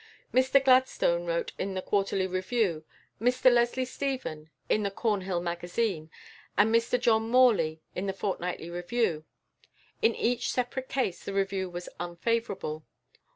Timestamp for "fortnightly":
8.13-8.71